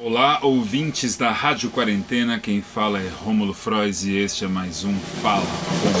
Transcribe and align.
Olá, 0.00 0.38
ouvintes 0.44 1.16
da 1.16 1.32
Rádio 1.32 1.70
Quarentena, 1.70 2.38
quem 2.38 2.62
fala 2.62 3.00
é 3.00 3.08
Rômulo 3.08 3.52
Frois 3.52 4.04
e 4.04 4.14
este 4.14 4.44
é 4.44 4.48
mais 4.48 4.84
um 4.84 4.94
Fala 4.94 5.44
Rômulo. 5.44 5.98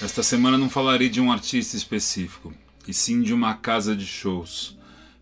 Esta 0.00 0.22
semana 0.22 0.56
não 0.56 0.70
falarei 0.70 1.10
de 1.10 1.20
um 1.20 1.30
artista 1.30 1.76
específico, 1.76 2.50
e 2.86 2.94
sim 2.94 3.20
de 3.20 3.34
uma 3.34 3.52
casa 3.52 3.94
de 3.94 4.06
shows, 4.06 4.74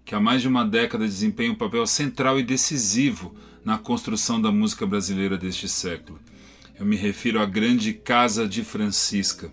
que 0.04 0.14
há 0.14 0.20
mais 0.20 0.42
de 0.42 0.48
uma 0.48 0.64
década 0.64 1.06
desempenha 1.06 1.50
um 1.50 1.56
papel 1.56 1.84
central 1.88 2.38
e 2.38 2.44
decisivo 2.44 3.34
na 3.64 3.76
construção 3.76 4.40
da 4.40 4.52
música 4.52 4.86
brasileira 4.86 5.36
deste 5.36 5.68
século. 5.68 6.20
Eu 6.78 6.86
me 6.86 6.94
refiro 6.94 7.40
à 7.40 7.44
grande 7.44 7.92
Casa 7.92 8.46
de 8.46 8.62
Francisca. 8.62 9.52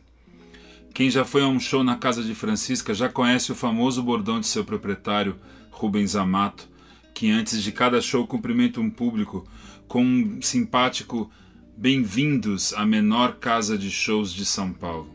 Quem 0.93 1.09
já 1.09 1.25
foi 1.25 1.41
a 1.41 1.47
um 1.47 1.59
show 1.59 1.83
na 1.83 1.95
Casa 1.95 2.21
de 2.21 2.35
Francisca 2.35 2.93
já 2.93 3.09
conhece 3.09 3.51
o 3.51 3.55
famoso 3.55 4.03
bordão 4.03 4.39
de 4.39 4.45
seu 4.45 4.63
proprietário, 4.63 5.35
Rubens 5.71 6.15
Amato, 6.15 6.71
que 7.13 7.29
antes 7.29 7.61
de 7.61 7.71
cada 7.71 8.01
show 8.01 8.25
cumprimenta 8.25 8.79
um 8.79 8.89
público 8.89 9.47
com 9.87 10.03
um 10.03 10.41
simpático 10.41 11.31
Bem-vindos 11.75 12.71
à 12.73 12.85
menor 12.85 13.37
casa 13.37 13.75
de 13.77 13.89
shows 13.89 14.31
de 14.31 14.45
São 14.45 14.71
Paulo. 14.71 15.09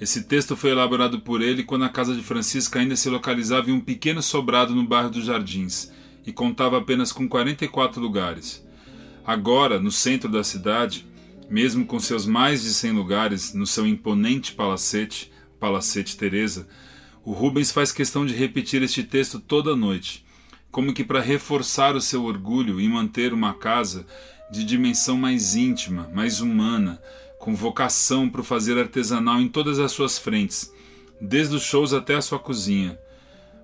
Esse 0.00 0.22
texto 0.22 0.56
foi 0.56 0.70
elaborado 0.70 1.20
por 1.20 1.42
ele 1.42 1.64
quando 1.64 1.84
a 1.84 1.88
casa 1.88 2.14
de 2.14 2.22
Francisca 2.22 2.78
ainda 2.78 2.94
se 2.94 3.08
localizava 3.08 3.68
em 3.68 3.72
um 3.72 3.80
pequeno 3.80 4.22
sobrado 4.22 4.74
no 4.74 4.86
bairro 4.86 5.10
dos 5.10 5.24
Jardins 5.24 5.90
e 6.24 6.32
contava 6.32 6.78
apenas 6.78 7.10
com 7.10 7.28
44 7.28 8.00
lugares. 8.00 8.64
Agora, 9.24 9.80
no 9.80 9.90
centro 9.90 10.28
da 10.28 10.44
cidade, 10.44 11.04
mesmo 11.50 11.84
com 11.84 11.98
seus 11.98 12.26
mais 12.26 12.62
de 12.62 12.72
100 12.72 12.92
lugares 12.92 13.54
no 13.54 13.66
seu 13.66 13.86
imponente 13.86 14.52
palacete, 14.52 15.32
Palacete 15.58 16.16
Teresa, 16.16 16.68
o 17.24 17.32
Rubens 17.32 17.70
faz 17.70 17.92
questão 17.92 18.24
de 18.24 18.34
repetir 18.34 18.82
este 18.82 19.02
texto 19.02 19.38
toda 19.40 19.76
noite 19.76 20.24
como 20.72 20.94
que 20.94 21.04
para 21.04 21.20
reforçar 21.20 21.94
o 21.94 22.00
seu 22.00 22.24
orgulho 22.24 22.80
e 22.80 22.88
manter 22.88 23.34
uma 23.34 23.52
casa 23.52 24.06
de 24.50 24.64
dimensão 24.64 25.18
mais 25.18 25.54
íntima, 25.54 26.10
mais 26.12 26.40
humana, 26.40 27.00
com 27.38 27.54
vocação 27.54 28.28
para 28.28 28.40
o 28.40 28.44
fazer 28.44 28.78
artesanal 28.78 29.38
em 29.38 29.48
todas 29.48 29.78
as 29.78 29.92
suas 29.92 30.18
frentes, 30.18 30.72
desde 31.20 31.54
os 31.54 31.62
shows 31.62 31.92
até 31.92 32.14
a 32.14 32.22
sua 32.22 32.38
cozinha. 32.38 32.98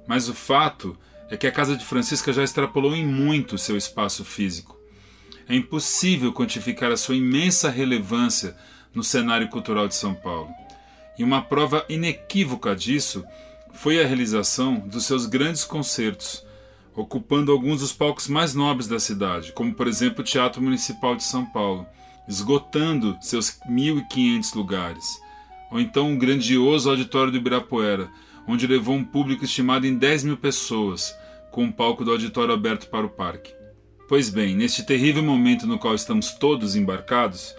Mas 0.06 0.28
o 0.28 0.34
fato 0.34 0.96
é 1.30 1.36
que 1.36 1.46
a 1.46 1.52
casa 1.52 1.76
de 1.76 1.84
Francisca 1.84 2.32
já 2.32 2.44
extrapolou 2.44 2.94
em 2.94 3.06
muito 3.06 3.56
seu 3.56 3.76
espaço 3.76 4.22
físico. 4.22 4.78
É 5.48 5.56
impossível 5.56 6.30
quantificar 6.32 6.92
a 6.92 6.96
sua 6.96 7.16
imensa 7.16 7.70
relevância 7.70 8.54
no 8.94 9.02
cenário 9.02 9.48
cultural 9.48 9.88
de 9.88 9.94
São 9.94 10.14
Paulo. 10.14 10.50
E 11.18 11.24
uma 11.24 11.40
prova 11.40 11.86
inequívoca 11.88 12.76
disso 12.76 13.24
foi 13.72 14.02
a 14.02 14.06
realização 14.06 14.78
dos 14.80 15.06
seus 15.06 15.24
grandes 15.24 15.64
concertos, 15.64 16.46
ocupando 17.00 17.52
alguns 17.52 17.80
dos 17.80 17.92
palcos 17.92 18.26
mais 18.26 18.54
nobres 18.54 18.88
da 18.88 18.98
cidade, 18.98 19.52
como 19.52 19.72
por 19.72 19.86
exemplo 19.86 20.20
o 20.20 20.24
Teatro 20.24 20.60
Municipal 20.60 21.14
de 21.14 21.22
São 21.22 21.46
Paulo, 21.46 21.86
esgotando 22.26 23.16
seus 23.20 23.58
1.500 23.70 24.54
lugares, 24.56 25.20
ou 25.70 25.78
então 25.78 26.12
o 26.12 26.18
grandioso 26.18 26.90
Auditório 26.90 27.30
do 27.30 27.38
Ibirapuera, 27.38 28.10
onde 28.48 28.66
levou 28.66 28.96
um 28.96 29.04
público 29.04 29.44
estimado 29.44 29.86
em 29.86 29.94
10 29.94 30.24
mil 30.24 30.36
pessoas, 30.36 31.14
com 31.52 31.66
o 31.66 31.72
palco 31.72 32.04
do 32.04 32.10
auditório 32.10 32.52
aberto 32.52 32.88
para 32.88 33.06
o 33.06 33.10
parque. 33.10 33.54
Pois 34.08 34.28
bem, 34.28 34.56
neste 34.56 34.84
terrível 34.84 35.22
momento 35.22 35.66
no 35.66 35.78
qual 35.78 35.94
estamos 35.94 36.32
todos 36.32 36.74
embarcados, 36.74 37.54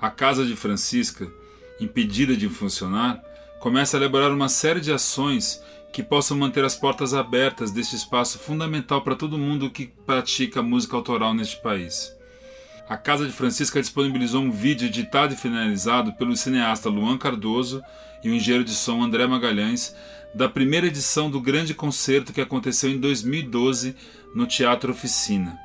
a 0.00 0.10
Casa 0.10 0.46
de 0.46 0.56
Francisca, 0.56 1.30
impedida 1.78 2.34
de 2.36 2.48
funcionar, 2.48 3.22
começa 3.60 3.96
a 3.96 4.00
elaborar 4.00 4.32
uma 4.32 4.48
série 4.48 4.80
de 4.80 4.92
ações 4.92 5.60
que 5.98 6.02
possam 6.04 6.36
manter 6.36 6.64
as 6.64 6.76
portas 6.76 7.12
abertas 7.12 7.72
deste 7.72 7.96
espaço 7.96 8.38
fundamental 8.38 9.02
para 9.02 9.16
todo 9.16 9.36
mundo 9.36 9.68
que 9.68 9.88
pratica 10.06 10.62
música 10.62 10.94
autoral 10.94 11.34
neste 11.34 11.60
país. 11.60 12.16
A 12.88 12.96
Casa 12.96 13.26
de 13.26 13.32
Francisca 13.32 13.80
disponibilizou 13.80 14.40
um 14.40 14.52
vídeo 14.52 14.86
editado 14.86 15.34
e 15.34 15.36
finalizado 15.36 16.12
pelo 16.12 16.36
cineasta 16.36 16.88
Luan 16.88 17.18
Cardoso 17.18 17.82
e 18.22 18.30
o 18.30 18.32
engenheiro 18.32 18.62
de 18.64 18.76
som 18.76 19.02
André 19.02 19.26
Magalhães 19.26 19.92
da 20.32 20.48
primeira 20.48 20.86
edição 20.86 21.28
do 21.28 21.40
grande 21.40 21.74
concerto 21.74 22.32
que 22.32 22.40
aconteceu 22.40 22.90
em 22.90 23.00
2012 23.00 23.96
no 24.36 24.46
Teatro 24.46 24.92
Oficina, 24.92 25.58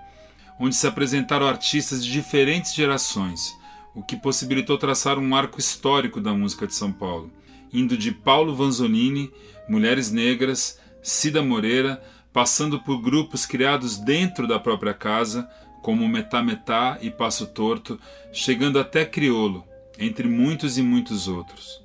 onde 0.59 0.75
se 0.75 0.87
apresentaram 0.87 1.47
artistas 1.47 2.03
de 2.03 2.11
diferentes 2.11 2.73
gerações, 2.73 3.55
o 3.93 4.01
que 4.01 4.15
possibilitou 4.15 4.79
traçar 4.79 5.19
um 5.19 5.35
arco 5.35 5.59
histórico 5.59 6.19
da 6.19 6.33
música 6.33 6.65
de 6.65 6.73
São 6.73 6.91
Paulo 6.91 7.31
indo 7.73 7.97
de 7.97 8.11
Paulo 8.11 8.55
Vanzolini, 8.55 9.31
Mulheres 9.67 10.11
Negras, 10.11 10.79
Cida 11.01 11.41
Moreira, 11.41 12.01
passando 12.31 12.79
por 12.79 13.01
grupos 13.01 13.45
criados 13.45 13.97
dentro 13.97 14.47
da 14.47 14.59
própria 14.59 14.93
casa, 14.93 15.49
como 15.81 16.07
Metá 16.07 16.41
Metá 16.41 16.97
e 17.01 17.09
Passo 17.09 17.47
Torto, 17.47 17.99
chegando 18.31 18.79
até 18.79 19.03
Criolo, 19.03 19.65
entre 19.99 20.27
muitos 20.27 20.77
e 20.77 20.81
muitos 20.81 21.27
outros. 21.27 21.83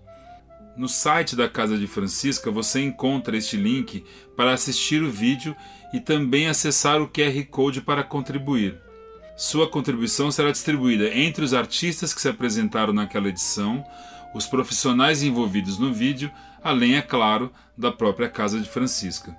No 0.77 0.89
site 0.89 1.35
da 1.35 1.49
Casa 1.49 1.77
de 1.77 1.89
Francisca 1.89 2.53
você 2.53 2.81
encontra 2.81 3.37
este 3.37 3.57
link 3.57 4.05
para 4.37 4.53
assistir 4.53 5.03
o 5.03 5.11
vídeo 5.11 5.57
e 5.93 5.99
também 5.99 6.47
acessar 6.47 7.03
o 7.03 7.09
QR 7.09 7.45
Code 7.51 7.81
para 7.81 8.05
contribuir. 8.05 8.81
Sua 9.37 9.69
contribuição 9.69 10.31
será 10.31 10.53
distribuída 10.53 11.13
entre 11.13 11.45
os 11.45 11.53
artistas 11.53 12.15
que 12.15 12.21
se 12.21 12.29
apresentaram 12.29 12.93
naquela 12.93 13.29
edição, 13.29 13.85
os 14.35 14.47
profissionais 14.47 15.23
envolvidos 15.23 15.79
no 15.79 15.93
vídeo, 15.93 16.31
além, 16.63 16.97
é 16.97 17.03
claro, 17.03 17.53
da 17.77 17.91
própria 17.91 18.29
Casa 18.29 18.61
de 18.61 18.69
Francisca. 18.69 19.37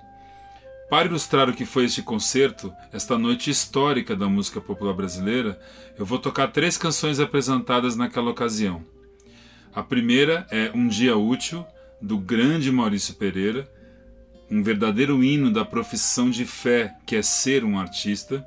Para 0.89 1.07
ilustrar 1.07 1.47
o 1.47 1.53
que 1.53 1.65
foi 1.65 1.85
este 1.85 2.01
concerto, 2.01 2.73
esta 2.91 3.17
noite 3.17 3.51
histórica 3.51 4.15
da 4.15 4.27
música 4.27 4.59
popular 4.59 4.93
brasileira, 4.93 5.59
eu 5.97 6.05
vou 6.05 6.17
tocar 6.17 6.47
três 6.47 6.77
canções 6.77 7.19
apresentadas 7.19 7.95
naquela 7.95 8.31
ocasião. 8.31 8.83
A 9.73 9.83
primeira 9.83 10.47
é 10.49 10.71
Um 10.73 10.87
Dia 10.87 11.15
Útil, 11.15 11.63
do 12.01 12.17
grande 12.17 12.71
Maurício 12.71 13.13
Pereira, 13.13 13.69
um 14.49 14.63
verdadeiro 14.63 15.23
hino 15.23 15.51
da 15.51 15.63
profissão 15.63 16.29
de 16.29 16.43
fé 16.43 16.95
que 17.05 17.15
é 17.15 17.21
ser 17.21 17.63
um 17.63 17.77
artista. 17.77 18.43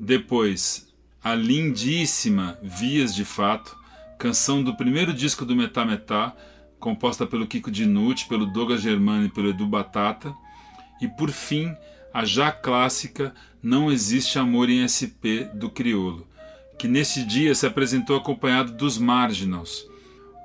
Depois, 0.00 0.92
a 1.22 1.34
lindíssima 1.34 2.58
Vias 2.60 3.14
de 3.14 3.24
Fato, 3.24 3.76
canção 4.18 4.62
do 4.62 4.74
primeiro 4.74 5.14
disco 5.14 5.44
do 5.44 5.54
Metá 5.54 5.84
Metá, 5.84 6.34
composta 6.80 7.24
pelo 7.24 7.46
Kiko 7.46 7.70
Dinucci, 7.70 8.26
pelo 8.26 8.46
Douglas 8.46 8.82
Germano 8.82 9.26
e 9.26 9.28
pelo 9.30 9.50
Edu 9.50 9.66
Batata. 9.66 10.34
E 11.00 11.06
por 11.06 11.30
fim, 11.30 11.72
a 12.12 12.24
já 12.24 12.50
clássica 12.50 13.32
Não 13.62 13.90
Existe 13.90 14.38
Amor 14.38 14.68
em 14.68 14.86
SP 14.86 15.46
do 15.54 15.70
Criolo, 15.70 16.26
que 16.76 16.88
neste 16.88 17.24
dia 17.24 17.54
se 17.54 17.66
apresentou 17.66 18.16
acompanhado 18.16 18.72
dos 18.72 18.98
Marginals, 18.98 19.86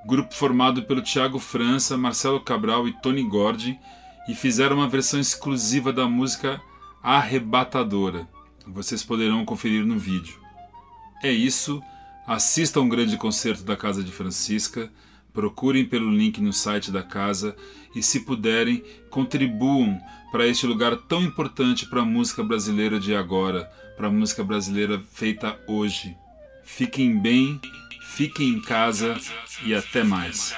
grupo 0.05 0.35
formado 0.35 0.83
pelo 0.83 1.01
Tiago 1.01 1.39
França, 1.39 1.97
Marcelo 1.97 2.39
Cabral 2.39 2.87
e 2.87 2.93
Tony 3.01 3.23
Gordi, 3.23 3.79
e 4.27 4.35
fizeram 4.35 4.77
uma 4.77 4.87
versão 4.87 5.19
exclusiva 5.19 5.91
da 5.91 6.07
música 6.07 6.61
Arrebatadora. 7.01 8.27
Vocês 8.65 9.03
poderão 9.03 9.43
conferir 9.43 9.83
no 9.83 9.97
vídeo. 9.97 10.39
É 11.21 11.31
isso 11.31 11.81
Assista 12.25 12.79
a 12.79 12.81
um 12.81 12.87
grande 12.87 13.17
concerto 13.17 13.63
da 13.63 13.75
Casa 13.75 14.01
de 14.01 14.11
Francisca, 14.11 14.89
procurem 15.33 15.83
pelo 15.83 16.09
link 16.09 16.39
no 16.39 16.53
site 16.53 16.89
da 16.89 17.03
casa 17.03 17.55
e, 17.93 18.01
se 18.01 18.21
puderem, 18.21 18.81
contribuam 19.09 19.99
para 20.31 20.47
este 20.47 20.65
lugar 20.65 20.95
tão 20.95 21.21
importante 21.21 21.85
para 21.85 22.01
a 22.01 22.05
música 22.05 22.41
brasileira 22.41 22.97
de 22.97 23.13
agora, 23.13 23.65
para 23.97 24.07
a 24.07 24.11
música 24.11 24.43
brasileira 24.43 25.03
feita 25.11 25.59
hoje. 25.67 26.15
Fiquem 26.63 27.19
bem, 27.19 27.59
fiquem 28.15 28.49
em 28.49 28.61
casa 28.61 29.19
e 29.65 29.75
até 29.75 30.03
mais. 30.03 30.55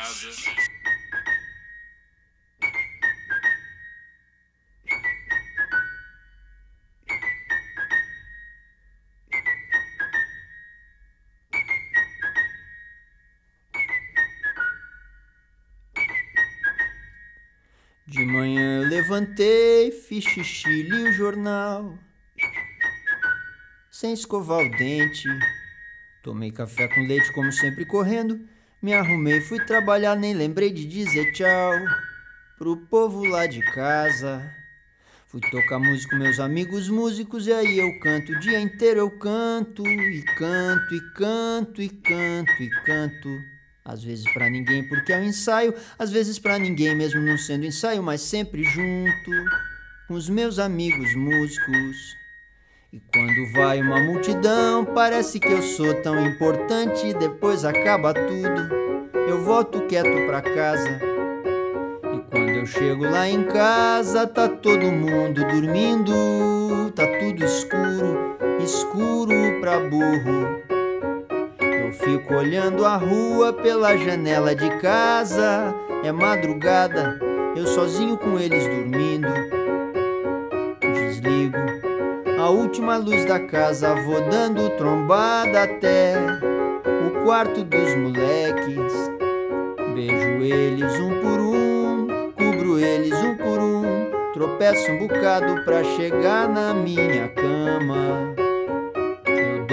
Levantei, 19.06 19.92
fiz 19.92 20.24
xixi, 20.24 20.82
li 20.82 21.04
o 21.04 21.12
jornal. 21.12 21.96
Sem 23.92 24.14
escovar 24.14 24.66
o 24.66 24.72
dente. 24.72 25.30
Tomei 26.24 26.52
café 26.52 26.88
com 26.88 27.02
leite, 27.02 27.32
como 27.32 27.52
sempre, 27.52 27.86
correndo. 27.86 28.40
Me 28.82 28.94
arrumei, 28.94 29.42
fui 29.42 29.64
trabalhar, 29.64 30.16
nem 30.16 30.34
lembrei 30.34 30.72
de 30.72 30.86
dizer 30.86 31.32
tchau 31.34 31.72
pro 32.58 32.78
povo 32.78 33.24
lá 33.26 33.46
de 33.46 33.62
casa. 33.74 34.52
Fui 35.28 35.42
tocar 35.52 35.78
música 35.78 36.16
com 36.16 36.24
meus 36.24 36.40
amigos 36.40 36.90
músicos 36.90 37.46
e 37.46 37.54
aí 37.54 37.78
eu 37.78 38.00
canto 38.00 38.32
o 38.32 38.40
dia 38.40 38.60
inteiro 38.60 39.02
eu 39.02 39.12
canto 39.20 39.86
e 39.86 40.24
canto 40.24 40.96
e 40.96 41.02
canto 41.14 41.82
e 41.82 41.90
canto 41.90 42.64
e 42.64 42.70
canto. 42.84 43.55
Às 43.88 44.04
vezes 44.04 44.26
para 44.34 44.50
ninguém 44.50 44.84
porque 44.90 45.14
é 45.14 45.18
um 45.18 45.26
ensaio, 45.26 45.72
às 46.00 46.10
vezes 46.10 46.40
para 46.40 46.58
ninguém 46.58 46.96
mesmo 46.96 47.22
não 47.22 47.38
sendo 47.38 47.68
ensaio, 47.68 48.02
mas 48.02 48.20
sempre 48.20 48.64
junto 48.64 49.32
com 50.08 50.16
os 50.16 50.28
meus 50.28 50.58
amigos 50.58 51.14
músicos. 51.14 52.18
E 52.92 53.00
quando 53.14 53.52
vai 53.54 53.80
uma 53.80 54.00
multidão, 54.00 54.86
parece 54.86 55.40
que 55.40 55.52
eu 55.52 55.62
sou 55.62 55.94
tão 56.02 56.20
importante, 56.26 57.14
depois 57.14 57.64
acaba 57.64 58.12
tudo. 58.12 58.74
Eu 59.30 59.44
volto 59.44 59.86
quieto 59.86 60.26
pra 60.26 60.42
casa. 60.42 61.00
E 62.12 62.20
quando 62.32 62.50
eu 62.50 62.66
chego 62.66 63.04
lá 63.04 63.30
em 63.30 63.44
casa, 63.44 64.26
tá 64.26 64.50
todo 64.50 64.92
mundo 64.92 65.46
dormindo, 65.46 66.92
tá 66.96 67.06
tudo 67.20 67.46
escuro, 67.46 68.38
escuro 68.64 69.60
pra 69.62 69.80
burro. 69.80 70.75
Fico 72.04 72.36
olhando 72.36 72.86
a 72.86 72.98
rua 72.98 73.54
pela 73.54 73.96
janela 73.96 74.54
de 74.54 74.70
casa, 74.80 75.74
é 76.04 76.12
madrugada, 76.12 77.20
eu 77.56 77.66
sozinho 77.66 78.18
com 78.18 78.38
eles 78.38 78.68
dormindo. 78.68 79.28
Desligo 80.82 81.58
a 82.40 82.50
última 82.50 82.98
luz 82.98 83.26
da 83.26 83.40
casa, 83.40 83.96
vou 83.96 84.22
dando 84.30 84.70
trombada 84.78 85.64
até 85.64 86.16
o 87.08 87.24
quarto 87.24 87.64
dos 87.64 87.96
moleques. 87.96 88.94
Beijo 89.94 90.44
eles 90.44 91.00
um 91.00 91.22
por 91.22 91.40
um, 91.40 92.32
cubro 92.34 92.78
eles 92.78 93.18
um 93.24 93.36
por 93.38 93.60
um, 93.60 94.32
tropeço 94.34 94.92
um 94.92 95.00
bocado 95.00 95.64
pra 95.64 95.84
chegar 95.84 96.48
na 96.50 96.74
minha 96.74 97.30
cama. 97.30 98.45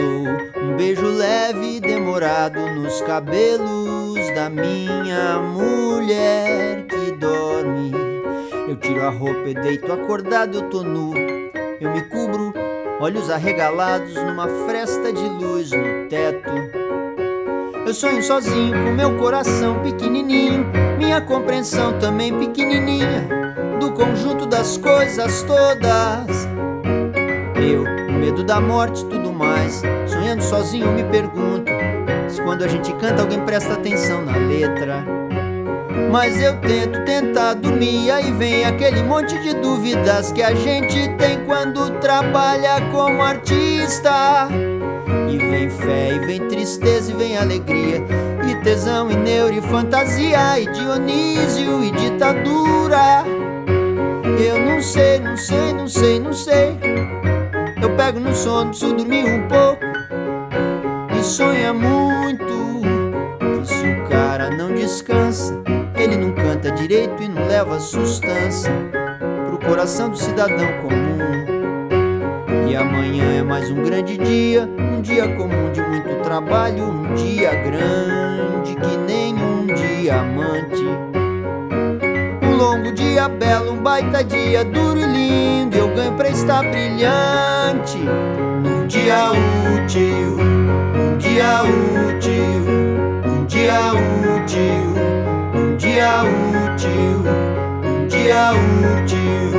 Um 0.02 0.76
beijo 0.76 1.06
leve 1.06 1.76
e 1.76 1.81
demorado 1.81 2.60
nos 2.75 3.00
cabelos 3.02 4.14
da 4.34 4.49
minha 4.49 5.38
mulher 5.38 6.84
que 6.87 7.12
dorme. 7.12 7.93
Eu 8.69 8.76
tiro 8.76 9.04
a 9.06 9.10
roupa 9.10 9.49
e 9.49 9.54
deito 9.54 9.93
acordado, 9.93 10.58
eu 10.58 10.70
tô 10.70 10.82
nu. 10.82 11.14
Eu 11.81 11.93
me 11.93 12.02
cubro, 12.02 12.52
olhos 13.00 13.31
arregalados 13.31 14.14
numa 14.14 14.49
fresta 14.66 15.12
de 15.12 15.28
luz 15.28 15.70
no 15.70 16.08
teto. 16.08 16.50
Eu 17.84 17.93
sonho 17.93 18.22
sozinho 18.22 18.84
com 18.84 18.93
meu 18.93 19.19
coração 19.19 19.81
pequenininho, 19.82 20.64
minha 20.96 21.20
compreensão 21.20 21.99
também 21.99 22.32
pequenininha 22.38 23.28
do 23.81 23.93
conjunto 23.93 24.46
das 24.46 24.76
coisas 24.76 25.43
todas. 25.43 26.46
Da 28.52 28.60
morte, 28.60 29.02
tudo 29.06 29.32
mais, 29.32 29.81
sonhando 30.06 30.43
sozinho 30.43 30.93
me 30.93 31.02
pergunto 31.04 31.72
se 32.28 32.38
quando 32.43 32.62
a 32.62 32.69
gente 32.69 32.93
canta 32.96 33.22
alguém 33.22 33.40
presta 33.46 33.72
atenção 33.72 34.20
na 34.26 34.37
letra. 34.37 35.06
Mas 36.10 36.38
eu 36.38 36.60
tento 36.60 37.02
tentar 37.06 37.54
dormir, 37.54 38.10
aí 38.10 38.31
vem 38.32 38.66
aquele 38.66 39.02
monte 39.04 39.40
de 39.43 39.54
dúvidas 39.54 40.32
que 40.32 40.43
a 40.43 40.54
gente 40.54 41.08
tem 41.16 41.43
quando 41.46 41.99
trabalha 42.00 42.78
como 42.93 43.22
artista. 43.22 44.49
E 45.31 45.38
vem 45.38 45.70
fé, 45.70 46.16
e 46.16 46.19
vem 46.26 46.46
tristeza, 46.49 47.10
e 47.10 47.14
vem 47.14 47.38
alegria, 47.38 48.04
e 48.46 48.54
tesão, 48.56 49.10
e 49.10 49.16
neuro, 49.16 49.54
e 49.54 49.62
fantasia, 49.62 50.60
e 50.60 50.70
Dionísio, 50.70 51.82
e 51.82 51.90
ditadura. 51.93 53.25
Eu 54.46 54.60
não 54.60 54.82
sei, 54.82 55.20
não 55.20 55.38
sei, 55.38 55.72
não 55.72 55.88
sei, 55.88 56.20
não 56.20 56.32
sei. 56.34 56.92
Eu 57.82 57.96
pego 57.96 58.20
no 58.20 58.32
sono, 58.32 58.70
preciso 58.70 58.94
dormir 58.94 59.25
um 59.25 59.49
pouco. 59.49 59.84
E 61.19 61.23
sonha 61.25 61.75
muito 61.75 62.81
se 63.64 63.87
o 63.88 64.08
cara 64.08 64.50
não 64.50 64.73
descansa, 64.73 65.61
ele 65.96 66.17
não 66.17 66.32
canta 66.32 66.70
direito 66.70 67.23
e 67.23 67.29
não 67.29 67.46
leva 67.46 67.81
sustância 67.81 68.73
pro 69.49 69.58
coração 69.58 70.11
do 70.11 70.17
cidadão 70.17 70.69
comum. 70.81 71.23
E 72.70 72.76
amanhã 72.76 73.38
é 73.38 73.43
mais 73.43 73.69
um 73.70 73.82
grande 73.82 74.17
dia, 74.17 74.69
um 74.78 75.00
dia 75.02 75.28
comum 75.35 75.73
de 75.73 75.82
muito 75.82 76.23
trabalho, 76.23 76.85
um 76.85 77.14
dia 77.14 77.52
grande 77.55 78.76
que 78.76 78.96
nem 78.96 79.35
um 79.35 79.67
diamante. 79.67 81.12
Um 82.84 82.93
dia 82.93 83.29
belo, 83.29 83.75
um 83.75 83.76
baita 83.81 84.25
dia 84.25 84.64
duro 84.64 84.99
e 84.99 85.05
lindo, 85.05 85.76
eu 85.76 85.94
ganho 85.94 86.12
pra 86.14 86.29
estar 86.29 86.62
brilhante. 86.62 87.99
Num 87.99 88.88
dia 88.88 89.31
útil, 89.31 90.37
um 90.40 91.17
dia 91.17 91.62
útil, 91.62 92.67
um 93.25 93.44
dia 93.46 93.93
útil, 93.93 94.94
um 95.55 95.76
dia 95.76 96.23
útil, 96.25 97.23
um 97.84 98.08
dia 98.08 98.50
útil, 98.52 99.52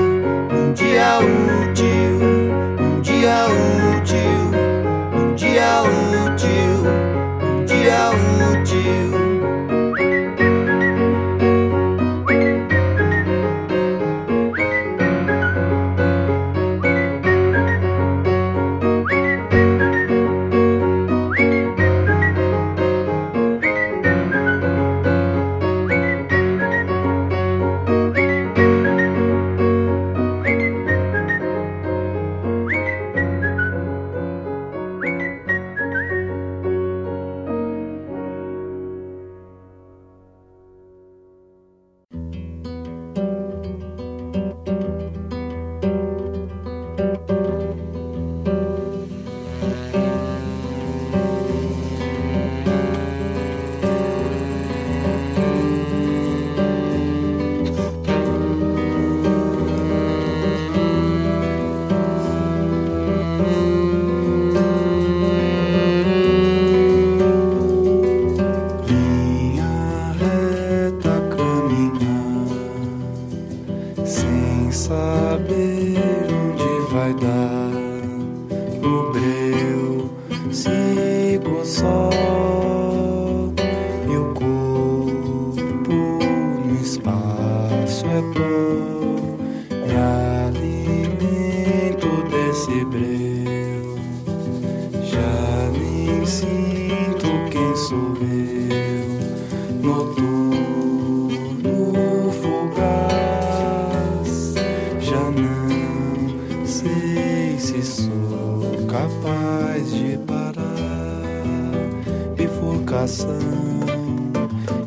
um 0.51 0.73
dia 0.73 1.19
útil, 1.19 1.42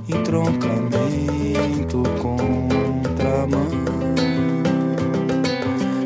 entroncamento, 0.09 2.03
contramão 2.23 3.67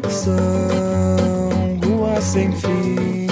são 0.09 1.79
ruas 1.85 2.25
sem 2.25 2.51
fim, 2.53 3.27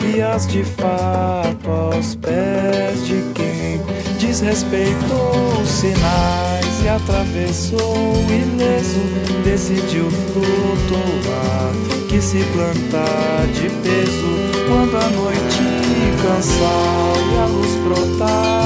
vias 0.00 0.46
de 0.46 0.62
fato 0.62 1.70
aos 1.70 2.14
pés 2.16 3.06
de 3.06 3.22
quem 3.34 3.80
desrespeitou 4.18 5.60
os 5.62 5.68
sinais 5.68 6.82
e 6.84 6.88
atravessou 6.88 8.14
ileso, 8.28 9.00
decidiu 9.44 10.10
flutuar, 10.10 11.72
que 12.08 12.20
se 12.20 12.42
plantar 12.52 13.46
de 13.54 13.68
peso 13.82 14.28
quando 14.68 14.96
a 14.96 15.08
noite 15.10 15.78
cansar 16.22 17.16
e 17.32 17.38
a 17.38 17.46
luz 17.46 17.74
brotar 17.84 18.57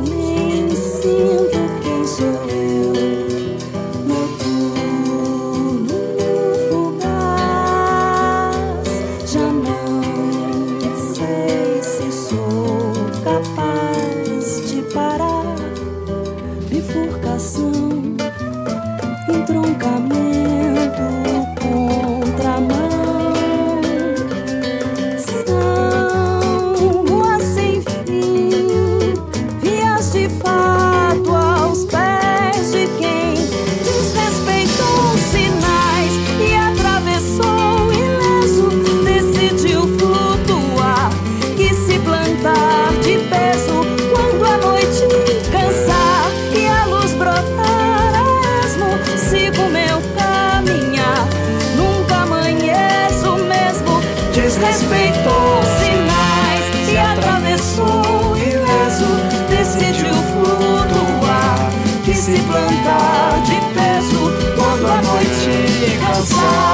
nem 0.00 0.70
sinto 0.70 1.58
quem 1.82 2.06
sou 2.06 2.50
eu. 2.50 3.23
Se 62.24 62.32
plantar 62.38 63.42
de 63.42 63.56
peso 63.74 64.32
quando 64.56 64.86
a 64.86 65.02
noite 65.02 65.98
cansar 66.00 66.73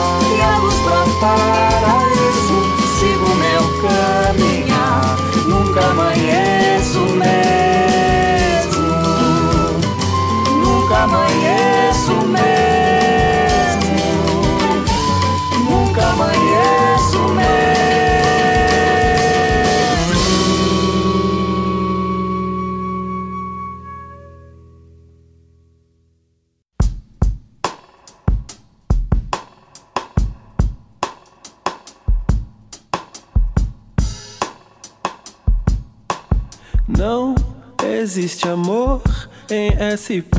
existe 38.00 38.48
amor 38.48 39.02
em 39.50 39.70
SP, 39.78 40.36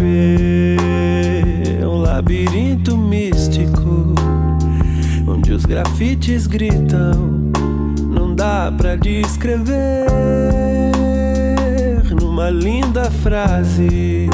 um 1.84 2.02
labirinto 2.02 2.98
místico 2.98 4.14
onde 5.28 5.54
os 5.54 5.66
grafites 5.66 6.48
gritam, 6.48 7.52
não 8.02 8.36
dá 8.36 8.74
pra 8.76 8.96
descrever 8.96 10.06
numa 12.20 12.50
linda 12.50 13.10
frase 13.12 14.30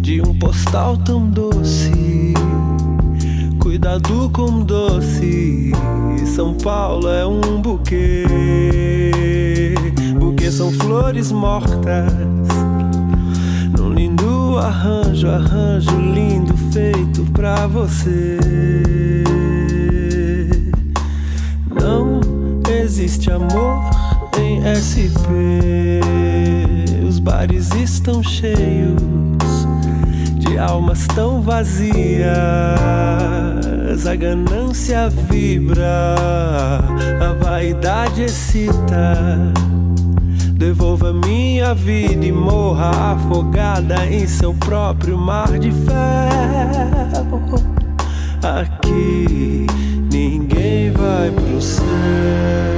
de 0.00 0.20
um 0.20 0.38
postal 0.38 0.96
tão 0.98 1.28
doce. 1.28 2.34
Cuidado 3.58 4.30
com 4.32 4.60
doce, 4.60 5.72
São 6.34 6.54
Paulo 6.54 7.08
é 7.08 7.26
um 7.26 7.60
buquê 7.60 8.24
são 10.50 10.72
flores 10.72 11.30
mortas. 11.30 12.12
Num 13.76 13.92
lindo 13.92 14.56
arranjo, 14.58 15.28
arranjo 15.28 15.90
lindo 15.90 16.56
feito 16.72 17.22
pra 17.32 17.66
você. 17.66 18.38
Não 21.80 22.20
existe 22.82 23.30
amor 23.30 23.78
em 24.38 24.62
SP. 24.64 26.00
Os 27.06 27.18
bares 27.18 27.70
estão 27.74 28.22
cheios 28.22 28.96
de 30.36 30.56
almas 30.58 31.06
tão 31.08 31.42
vazias. 31.42 32.26
A 34.06 34.14
ganância 34.14 35.10
vibra, 35.10 36.14
a 37.20 37.32
vaidade 37.44 38.22
excita. 38.22 39.52
Devolva 40.78 41.12
minha 41.12 41.74
vida 41.74 42.24
e 42.24 42.30
morra 42.30 43.14
afogada 43.14 44.06
em 44.06 44.28
seu 44.28 44.54
próprio 44.54 45.18
mar 45.18 45.58
de 45.58 45.72
ferro. 45.72 47.56
Aqui 48.40 49.66
ninguém 50.08 50.92
vai 50.92 51.32
pro 51.32 51.60
céu. 51.60 52.77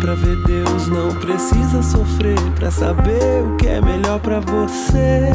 Pra 0.00 0.14
ver 0.14 0.36
Deus, 0.46 0.86
não 0.86 1.08
precisa 1.16 1.82
sofrer 1.82 2.38
pra 2.54 2.70
saber 2.70 3.42
o 3.42 3.56
que 3.56 3.66
é 3.66 3.80
melhor 3.80 4.20
pra 4.20 4.38
você. 4.38 5.32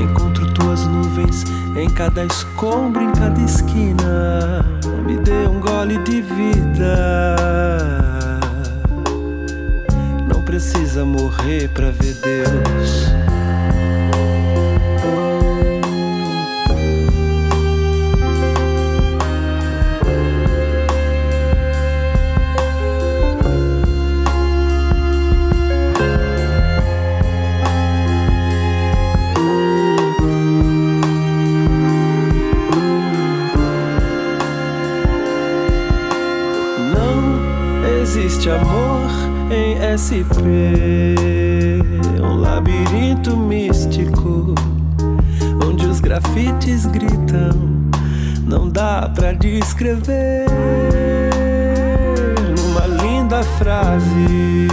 Encontro 0.00 0.52
tuas 0.54 0.86
nuvens 0.86 1.44
em 1.76 1.90
cada 1.90 2.24
escombro, 2.24 3.02
em 3.02 3.12
cada 3.12 3.40
esquina. 3.42 4.64
Me 5.04 5.18
dê 5.18 5.46
um 5.46 5.60
gole 5.60 5.98
de 5.98 6.22
vida. 6.22 7.36
Não 10.26 10.42
precisa 10.42 11.04
morrer 11.04 11.68
pra 11.68 11.90
ver 11.90 12.14
Deus. 12.14 13.27
Grafites 46.48 46.86
gritam, 46.86 47.90
não 48.46 48.68
dá 48.68 49.10
pra 49.14 49.32
descrever 49.32 50.46
numa 52.56 52.86
linda 53.02 53.42
frase 53.42 54.68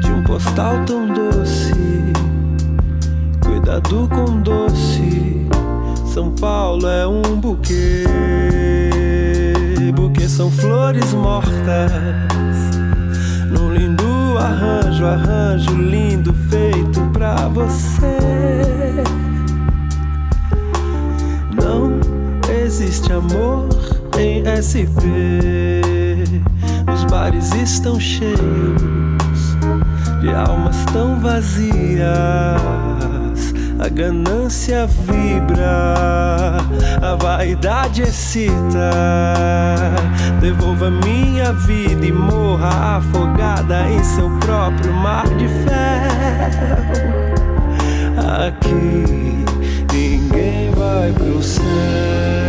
de 0.00 0.10
um 0.10 0.22
postal 0.22 0.84
tão 0.84 1.06
doce. 1.12 1.74
Cuidado 3.44 4.08
com 4.08 4.40
doce, 4.40 5.46
São 6.06 6.30
Paulo 6.32 6.88
é 6.88 7.06
um 7.06 7.38
buquê, 7.38 8.04
buquê 9.94 10.28
são 10.28 10.50
flores 10.50 11.12
mortas 11.12 11.92
arranjo, 14.38 15.04
arranjo 15.04 15.74
lindo 15.74 16.32
feito 16.48 17.00
pra 17.12 17.48
você. 17.48 19.15
Existe 22.78 23.10
amor 23.10 23.68
em 24.18 24.44
SP. 24.44 25.00
Os 26.92 27.04
bares 27.04 27.54
estão 27.54 27.98
cheios 27.98 28.36
de 30.20 30.28
almas 30.28 30.76
tão 30.92 31.18
vazias 31.18 32.60
a 33.78 33.88
ganância 33.88 34.86
vibra, 34.86 35.94
a 37.00 37.14
vaidade 37.14 38.02
excita. 38.02 38.90
Devolva 40.40 40.90
minha 40.90 41.52
vida 41.54 42.04
e 42.04 42.12
morra 42.12 42.98
afogada 42.98 43.88
em 43.88 44.04
seu 44.04 44.28
próprio 44.40 44.92
mar 44.92 45.26
de 45.36 45.48
ferro. 45.48 46.86
Aqui 48.46 49.44
ninguém 49.92 50.70
vai 50.72 51.12
pro 51.12 51.42
céu. 51.42 52.45